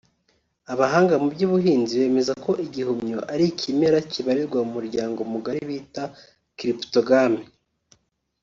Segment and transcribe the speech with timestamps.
[0.73, 6.03] Abahanga mu by’ubuhinzi bemeza ko igihumyo ari ikimera kibarirwa mu muryango mugari bita
[6.57, 7.43] Cryptogames